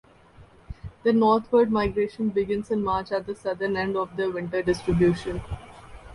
The 1.03 1.13
northward 1.13 1.71
migration 1.71 2.29
begins 2.29 2.71
in 2.71 2.83
March 2.83 3.11
at 3.11 3.27
the 3.27 3.35
southern 3.35 3.77
end 3.77 3.95
of 3.95 4.17
their 4.17 4.31
winter 4.31 4.63
distribution. 4.63 5.43